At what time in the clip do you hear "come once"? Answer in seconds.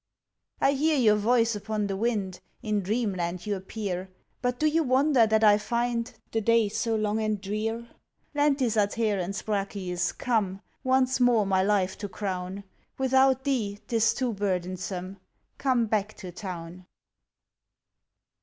10.17-11.19